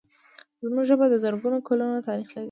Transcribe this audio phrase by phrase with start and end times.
[0.67, 2.39] زموږ ژبه د زرګونو کلونو تاریخ لري.